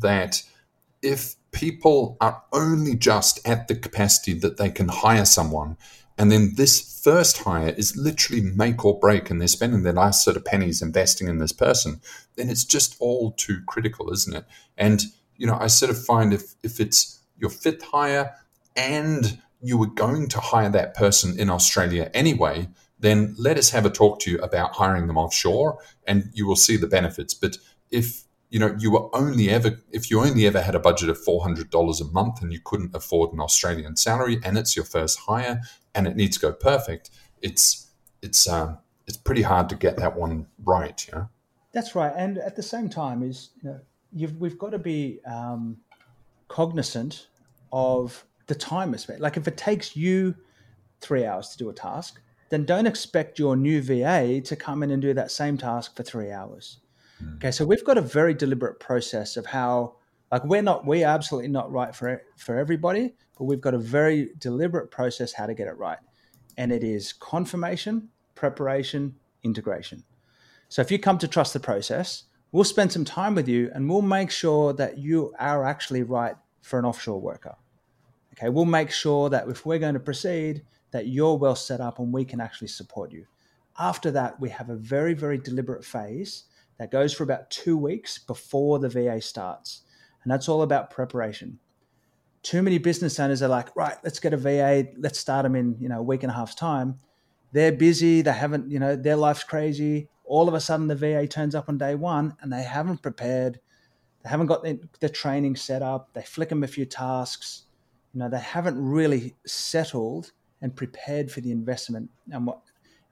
[0.00, 0.42] that
[1.00, 5.76] if people are only just at the capacity that they can hire someone
[6.16, 10.24] and then this first hire is literally make or break, and they're spending their last
[10.24, 12.00] sort of pennies investing in this person,
[12.36, 14.44] then it's just all too critical, isn't it?
[14.76, 15.04] And,
[15.36, 18.34] you know, I sort of find if, if it's your fifth hire
[18.76, 22.68] and you were going to hire that person in Australia anyway,
[23.00, 26.56] then let us have a talk to you about hiring them offshore and you will
[26.56, 27.34] see the benefits.
[27.34, 27.58] But
[27.90, 31.18] if you know, you were only ever, if you only ever had a budget of
[31.18, 35.60] $400 a month and you couldn't afford an Australian salary and it's your first hire
[35.94, 37.10] and it needs to go perfect,
[37.42, 37.88] it's,
[38.22, 41.06] it's, um, it's pretty hard to get that one right.
[41.06, 41.28] You know?
[41.72, 42.12] That's right.
[42.16, 43.80] And at the same time is, you know,
[44.12, 45.78] you've, we've got to be um,
[46.48, 47.28] cognizant
[47.72, 49.20] of the time aspect.
[49.20, 50.34] Like if it takes you
[51.00, 54.90] three hours to do a task, then don't expect your new VA to come in
[54.90, 56.78] and do that same task for three hours.
[57.22, 57.36] Mm.
[57.36, 59.96] Okay, so we've got a very deliberate process of how,
[60.34, 64.30] like, we're not, we're absolutely not right for for everybody, but we've got a very
[64.38, 65.98] deliberate process how to get it right,
[66.56, 70.02] and it is confirmation, preparation, integration.
[70.68, 73.88] So if you come to trust the process, we'll spend some time with you, and
[73.88, 77.54] we'll make sure that you are actually right for an offshore worker.
[78.32, 82.00] Okay, we'll make sure that if we're going to proceed, that you're well set up
[82.00, 83.26] and we can actually support you.
[83.78, 86.44] After that, we have a very, very deliberate phase
[86.78, 89.82] that goes for about two weeks before the VA starts.
[90.24, 91.60] And that's all about preparation.
[92.42, 95.76] Too many business owners are like, right, let's get a VA, let's start them in,
[95.78, 96.98] you know, a week and a half's time.
[97.52, 100.08] They're busy, they haven't, you know, their life's crazy.
[100.24, 103.60] All of a sudden the VA turns up on day one and they haven't prepared.
[104.22, 106.12] They haven't got the, the training set up.
[106.12, 107.64] They flick them a few tasks.
[108.12, 110.32] You know, they haven't really settled
[110.64, 112.60] and prepared for the investment and what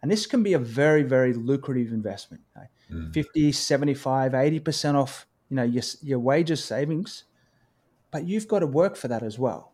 [0.01, 2.67] and this can be a very very lucrative investment okay?
[2.91, 3.13] mm.
[3.13, 7.25] 50 75 80% off you know your, your wages savings
[8.11, 9.73] but you've got to work for that as well.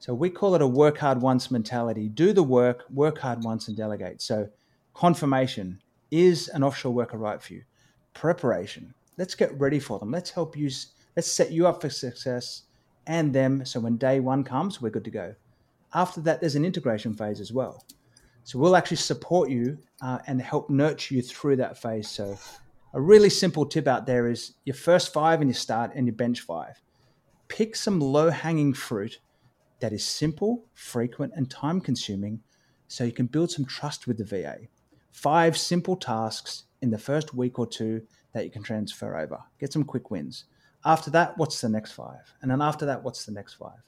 [0.00, 2.08] So we call it a work hard once mentality.
[2.08, 4.20] Do the work work hard once and delegate.
[4.20, 4.48] So
[4.94, 5.80] confirmation
[6.10, 7.62] is an offshore worker right for you?
[8.12, 10.10] Preparation let's get ready for them.
[10.10, 10.68] Let's help you
[11.16, 12.62] let's set you up for success
[13.06, 15.34] and them so when day one comes we're good to go.
[15.94, 17.84] After that, there's an integration phase as well.
[18.42, 22.08] So we'll actually support you uh, and help nurture you through that phase.
[22.08, 22.36] So
[22.94, 26.14] a really simple tip out there is your first five and you start and your
[26.14, 26.80] bench five.
[27.48, 29.20] Pick some low hanging fruit
[29.80, 32.40] that is simple, frequent, and time consuming
[32.88, 34.56] so you can build some trust with the VA.
[35.12, 39.38] Five simple tasks in the first week or two that you can transfer over.
[39.58, 40.44] Get some quick wins.
[40.84, 42.34] After that, what's the next five?
[42.40, 43.82] And then after that, what's the next five?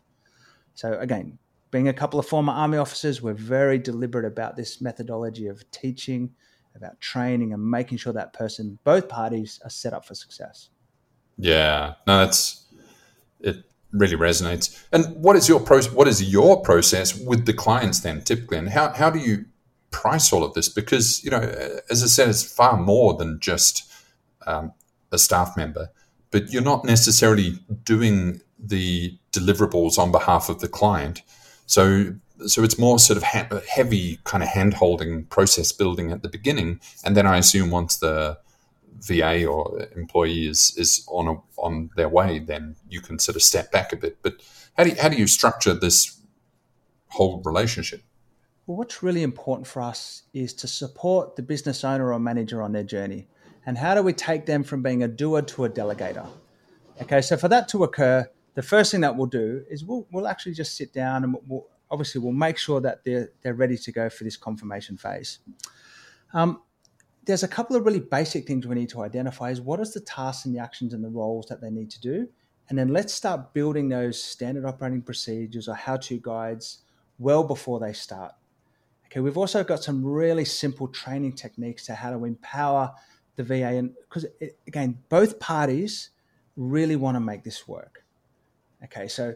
[0.75, 1.39] So again,
[1.71, 6.31] being a couple of former army officers, we're very deliberate about this methodology of teaching,
[6.75, 10.71] about training, and making sure that person, both parties, are set up for success.
[11.37, 12.65] Yeah, no, that's
[13.41, 13.65] it.
[13.93, 14.85] Really resonates.
[14.93, 15.93] And what is your process?
[15.93, 19.47] What is your process with the clients then, typically, and how how do you
[19.91, 20.69] price all of this?
[20.69, 21.41] Because you know,
[21.91, 23.91] as I said, it's far more than just
[24.47, 24.73] um,
[25.11, 25.91] a staff member,
[26.31, 31.23] but you're not necessarily doing the deliverables on behalf of the client
[31.71, 32.13] so
[32.47, 36.29] so it's more sort of ha- heavy kind of hand holding process building at the
[36.29, 38.39] beginning, and then I assume once the
[39.01, 43.43] VA or employee is is on a, on their way, then you can sort of
[43.43, 44.19] step back a bit.
[44.23, 44.35] But
[44.77, 46.21] how do you, how do you structure this
[47.09, 48.03] whole relationship?
[48.67, 52.73] Well, what's really important for us is to support the business owner or manager on
[52.73, 53.27] their journey.
[53.67, 56.27] And how do we take them from being a doer to a delegator?
[57.03, 60.29] Okay, so for that to occur, the first thing that we'll do is we'll, we'll
[60.29, 63.93] actually just sit down and we'll, obviously we'll make sure that they're, they're ready to
[63.93, 65.39] go for this confirmation phase.
[66.33, 66.63] Um,
[67.25, 70.01] there's a couple of really basic things we need to identify is what is the
[70.01, 72.29] tasks and the actions and the roles that they need to do?
[72.69, 76.79] And then let's start building those standard operating procedures or how-to guides
[77.19, 78.33] well before they start.
[79.07, 82.93] Okay we've also got some really simple training techniques to how to empower
[83.37, 84.25] the va and because
[84.69, 86.11] again both parties
[86.57, 88.05] really want to make this work.
[88.85, 89.35] Okay, so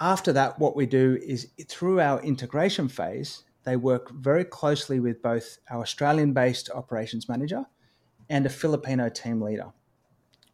[0.00, 5.22] after that, what we do is through our integration phase, they work very closely with
[5.22, 7.66] both our Australian based operations manager
[8.30, 9.72] and a Filipino team leader.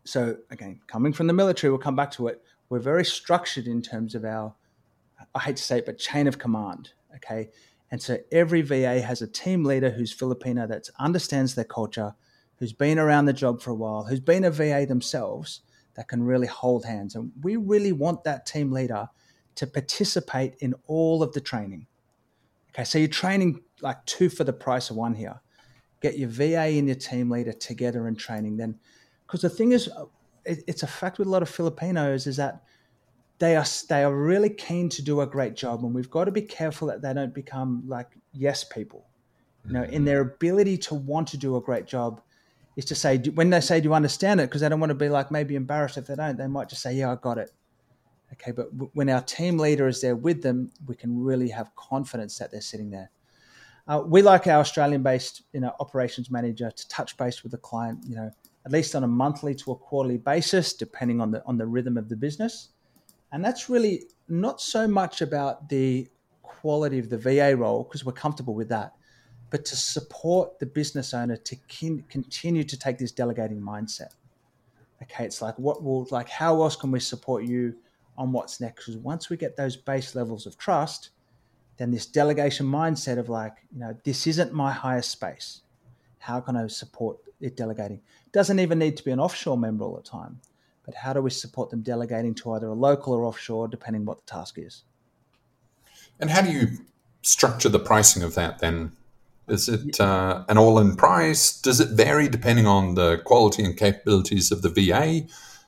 [0.04, 2.42] So, again, coming from the military, we'll come back to it.
[2.68, 4.54] We're very structured in terms of our,
[5.34, 6.92] I hate to say it, but chain of command.
[7.16, 7.50] Okay.
[7.90, 12.14] And so every VA has a team leader who's Filipino that understands their culture,
[12.56, 15.60] who's been around the job for a while, who's been a VA themselves,
[15.94, 17.14] that can really hold hands.
[17.14, 19.08] And we really want that team leader
[19.56, 21.86] to participate in all of the training.
[22.70, 25.40] Okay, so you're training like two for the price of one here.
[26.00, 28.56] Get your VA and your team leader together in training.
[28.56, 28.78] Then,
[29.26, 30.04] because the thing is, uh,
[30.44, 32.62] it's a fact with a lot of Filipinos is that
[33.38, 36.30] they are they are really keen to do a great job, and we've got to
[36.30, 39.06] be careful that they don't become like yes people.
[39.66, 42.20] You know, in their ability to want to do a great job,
[42.76, 44.94] is to say when they say do you understand it because they don't want to
[44.94, 47.50] be like maybe embarrassed if they don't they might just say yeah i got it
[48.34, 52.38] okay but when our team leader is there with them we can really have confidence
[52.38, 53.10] that they're sitting there
[53.88, 57.58] uh, we like our australian based you know operations manager to touch base with the
[57.58, 58.30] client you know
[58.64, 61.96] at least on a monthly to a quarterly basis, depending on the on the rhythm
[61.96, 62.70] of the business.
[63.32, 66.08] And that's really not so much about the
[66.42, 68.94] quality of the VA role because we're comfortable with that,
[69.50, 71.56] but to support the business owner to
[72.08, 74.14] continue to take this delegating mindset.
[75.02, 77.74] Okay, it's like what will like how else can we support you
[78.16, 78.86] on what's next?
[78.86, 81.10] Because once we get those base levels of trust,
[81.76, 85.62] then this delegation mindset of like, you know, this isn't my highest space.
[86.18, 88.00] How can I support it delegating?
[88.32, 90.40] Doesn't even need to be an offshore member all the time,
[90.84, 94.18] but how do we support them delegating to either a local or offshore, depending what
[94.18, 94.84] the task is?
[96.20, 96.68] And how do you
[97.22, 98.92] structure the pricing of that then?
[99.46, 101.60] Is it uh, an all in price?
[101.60, 105.26] Does it vary depending on the quality and capabilities of the VA?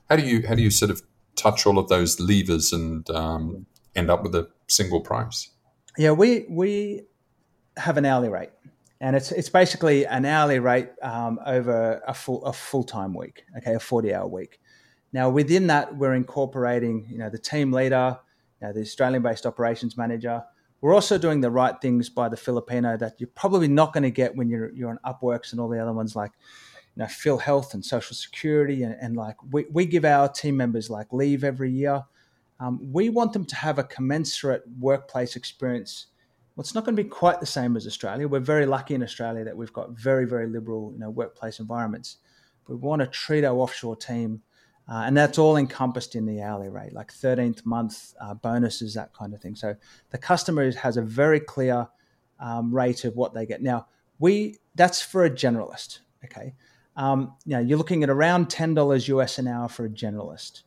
[0.08, 1.02] How do you how do you sort of
[1.36, 5.50] touch all of those levers and um, end up with a single price?
[5.96, 7.02] Yeah, we we
[7.76, 8.50] have an hourly rate,
[9.00, 13.44] and it's it's basically an hourly rate um, over a full a full time week.
[13.58, 14.60] Okay, a forty hour week.
[15.12, 18.18] Now within that, we're incorporating you know the team leader,
[18.60, 20.44] you know, the Australian based operations manager
[20.80, 24.10] we're also doing the right things by the Filipino that you're probably not going to
[24.10, 26.32] get when you're you're on Upworks and all the other ones like
[26.96, 30.90] you know PhilHealth and Social Security and, and like we, we give our team members
[30.90, 32.04] like leave every year.
[32.58, 36.06] Um, we want them to have a commensurate workplace experience.
[36.54, 38.26] Well, it's not going to be quite the same as Australia.
[38.26, 42.16] We're very lucky in Australia that we've got very very liberal you know workplace environments.
[42.66, 44.42] We want to treat our offshore team
[44.88, 49.12] uh, and that's all encompassed in the hourly rate, like 13th month uh, bonuses, that
[49.12, 49.56] kind of thing.
[49.56, 49.74] So
[50.10, 51.88] the customer has a very clear
[52.38, 53.62] um, rate of what they get.
[53.62, 53.86] Now,
[54.18, 56.54] we that's for a generalist, okay?
[56.96, 60.62] Um, you know, you're looking at around $10 US an hour for a generalist.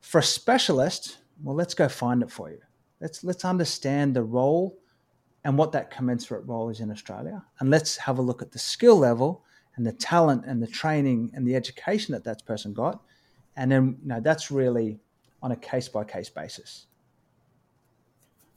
[0.00, 2.60] For a specialist, well, let's go find it for you.
[3.00, 4.78] Let's let's understand the role
[5.44, 8.58] and what that commensurate role is in Australia, and let's have a look at the
[8.58, 9.44] skill level
[9.76, 13.02] and the talent and the training and the education that that person got
[13.56, 14.98] and then you know that's really
[15.42, 16.86] on a case by case basis.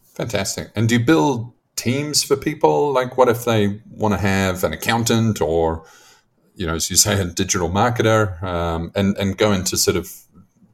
[0.04, 0.70] Fantastic.
[0.76, 2.92] And do you build teams for people?
[2.92, 5.86] Like, what if they want to have an accountant or,
[6.60, 10.12] you know, as you say, a digital marketer, um, and and go into sort of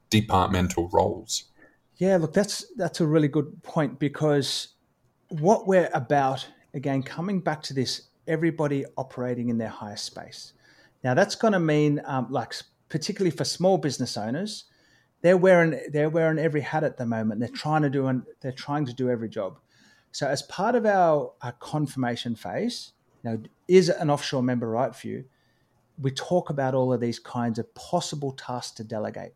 [0.09, 1.45] departmental roles?
[1.97, 4.69] Yeah, look, that's that's a really good point because
[5.29, 10.53] what we're about again, coming back to this, everybody operating in their highest space.
[11.03, 12.53] Now, that's going to mean um, like
[12.89, 14.65] particularly for small business owners,
[15.21, 17.39] they're wearing they're wearing every hat at the moment.
[17.39, 19.59] They're trying to do and they're trying to do every job.
[20.11, 22.93] So as part of our, our confirmation phase,
[23.25, 25.25] know, is an offshore member right for you?
[26.01, 29.33] We talk about all of these kinds of possible tasks to delegate.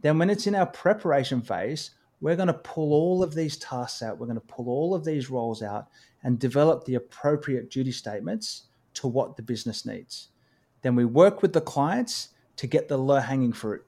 [0.00, 1.90] Then when it's in our preparation phase,
[2.20, 4.18] we're going to pull all of these tasks out.
[4.18, 5.88] We're going to pull all of these roles out
[6.22, 10.28] and develop the appropriate duty statements to what the business needs.
[10.82, 13.84] Then we work with the clients to get the low hanging fruit.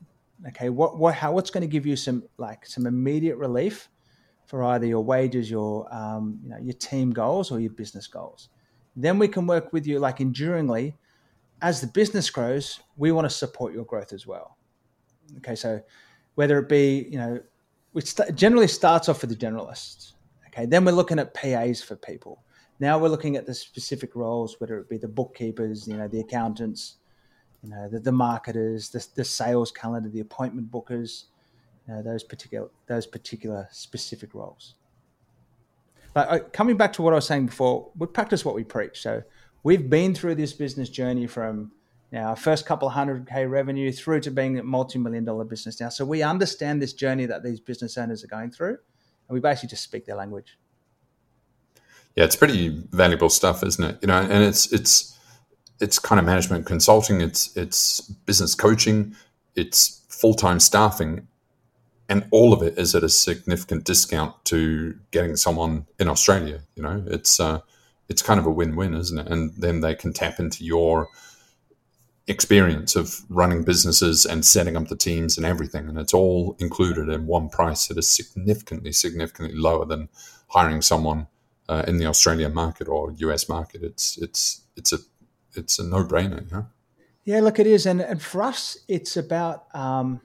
[0.49, 3.89] Okay, what what how what's going to give you some like some immediate relief
[4.47, 8.49] for either your wages, your um, you know your team goals or your business goals.
[8.97, 10.97] Then we can work with you like enduringly.
[11.63, 14.57] As the business grows, we want to support your growth as well.
[15.39, 15.81] Okay, so
[16.35, 17.41] whether it be you know,
[17.93, 20.13] which st- generally starts off with the generalists.
[20.49, 22.43] Okay, then we're looking at PAs for people.
[22.81, 26.21] Now we're looking at the specific roles, whether it be the bookkeepers, you know, the
[26.21, 26.97] accountants,
[27.63, 31.25] you know, the, the marketers, the, the sales calendar, the appointment bookers,
[31.87, 34.75] you know, those particular those particular specific roles.
[36.15, 39.01] But uh, coming back to what I was saying before, we practice what we preach.
[39.01, 39.23] So
[39.63, 41.73] we've been through this business journey from
[42.15, 45.89] our first couple hundred K revenue through to being a multi-million dollar business now.
[45.89, 48.77] So we understand this journey that these business owners are going through
[49.29, 50.59] and we basically just speak their language.
[52.17, 53.99] Yeah, it's pretty valuable stuff, isn't it?
[54.03, 55.19] You know, and it's it's
[55.81, 59.17] it's kind of management consulting, it's it's business coaching,
[59.57, 61.27] it's full time staffing,
[62.11, 66.61] and all of it is at a significant discount to getting someone in Australia.
[66.77, 67.61] You know, it's uh,
[68.13, 69.27] it's kind of a win win, isn't it?
[69.27, 71.09] And then they can tap into your
[72.29, 77.09] experience of running businesses and setting up the teams and everything, and it's all included
[77.09, 80.09] in one price that is significantly significantly lower than
[80.49, 81.27] hiring someone
[81.69, 83.83] uh, in the Australian market or US market.
[83.83, 84.99] It's it's it's a
[85.55, 86.45] it's a no brainer.
[86.53, 86.63] Yeah.
[87.25, 90.21] Yeah, look, it is, and and for us, it's about um,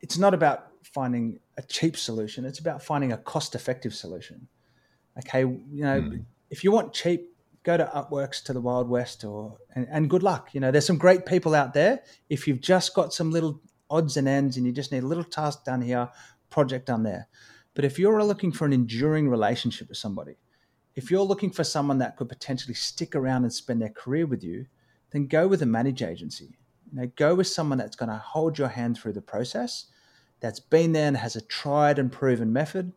[0.00, 2.44] it's not about finding a cheap solution.
[2.44, 4.46] It's about finding a cost-effective solution.
[5.18, 6.24] Okay, you know, mm.
[6.50, 10.22] If you want cheap, go to Upworks to the Wild West, or and, and good
[10.22, 10.50] luck.
[10.52, 12.02] You know, there's some great people out there.
[12.28, 15.24] If you've just got some little odds and ends, and you just need a little
[15.24, 16.08] task done here,
[16.50, 17.28] project done there.
[17.74, 20.36] But if you're looking for an enduring relationship with somebody,
[20.96, 24.42] if you're looking for someone that could potentially stick around and spend their career with
[24.42, 24.66] you,
[25.10, 26.58] then go with a managed agency.
[26.90, 29.86] Know, go with someone that's going to hold your hand through the process,
[30.40, 32.92] that's been there and has a tried and proven method.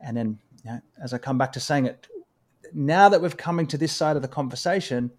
[0.00, 2.06] And then, you know, as I come back to saying it,
[2.74, 5.10] now that we've coming to this side of the conversation,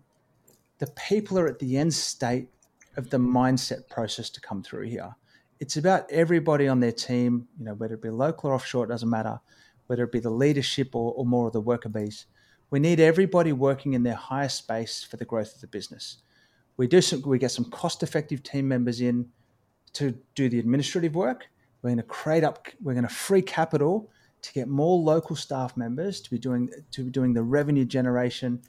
[0.80, 2.50] the people are at the end state
[2.98, 5.14] of the mindset process to come through here.
[5.58, 8.88] It's about everybody on their team, you know, whether it be local or offshore, it
[8.88, 9.40] doesn't matter,
[9.86, 12.26] whether it be the leadership or, or more of the worker bees.
[12.70, 16.18] We need everybody working in their highest space for the growth of the business.
[16.76, 19.28] We do some, we get some cost-effective team members in
[19.94, 21.46] to do the administrative work.
[21.80, 24.10] We're going to create up, we're going to free capital
[24.42, 28.60] to get more local staff members to be doing to be doing the revenue generation,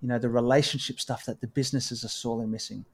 [0.00, 2.84] you know, the relationship stuff that the businesses are sorely missing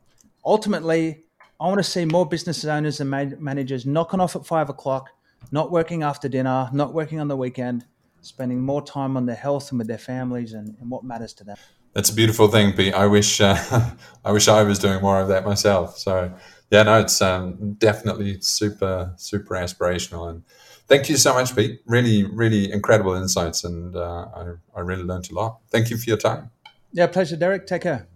[0.44, 1.24] ultimately,
[1.60, 5.10] I want to see more business owners and managers knocking off at five o'clock,
[5.52, 7.84] not working after dinner, not working on the weekend,
[8.22, 11.44] spending more time on their health and with their families and, and what matters to
[11.44, 11.56] them.
[11.92, 12.94] That's a beautiful thing, Pete.
[12.94, 13.58] I wish uh,
[14.24, 15.98] I wish I was doing more of that myself.
[15.98, 16.32] So
[16.70, 20.30] yeah, no, it's um, definitely super super aspirational.
[20.30, 20.44] And
[20.86, 21.80] thank you so much, Pete.
[21.84, 25.58] Really, really incredible insights, and uh, I I really learned a lot.
[25.68, 26.50] Thank you for your time.
[26.92, 27.66] Yeah, pleasure, Derek.
[27.66, 28.09] Take care.